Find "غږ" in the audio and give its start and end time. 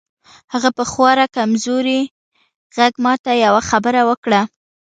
2.75-2.93